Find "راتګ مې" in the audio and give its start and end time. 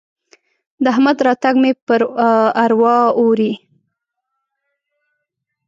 1.27-1.71